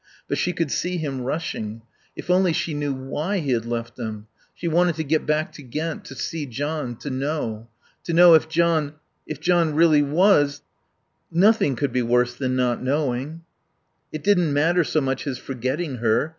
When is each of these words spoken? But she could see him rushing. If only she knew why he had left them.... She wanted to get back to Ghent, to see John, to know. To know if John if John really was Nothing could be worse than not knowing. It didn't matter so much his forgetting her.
But 0.27 0.39
she 0.39 0.51
could 0.51 0.71
see 0.71 0.97
him 0.97 1.21
rushing. 1.21 1.83
If 2.15 2.31
only 2.31 2.53
she 2.53 2.73
knew 2.73 2.91
why 2.91 3.37
he 3.37 3.51
had 3.51 3.67
left 3.67 3.97
them.... 3.97 4.25
She 4.55 4.67
wanted 4.67 4.95
to 4.95 5.03
get 5.03 5.27
back 5.27 5.51
to 5.51 5.61
Ghent, 5.61 6.05
to 6.05 6.15
see 6.15 6.47
John, 6.47 6.95
to 6.95 7.11
know. 7.11 7.67
To 8.05 8.13
know 8.13 8.33
if 8.33 8.49
John 8.49 8.95
if 9.27 9.39
John 9.39 9.75
really 9.75 10.01
was 10.01 10.63
Nothing 11.29 11.75
could 11.75 11.93
be 11.93 12.01
worse 12.01 12.33
than 12.33 12.55
not 12.55 12.81
knowing. 12.81 13.43
It 14.11 14.23
didn't 14.23 14.51
matter 14.51 14.83
so 14.83 15.01
much 15.01 15.25
his 15.25 15.37
forgetting 15.37 15.97
her. 15.97 16.29